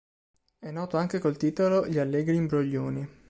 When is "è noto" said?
0.57-0.97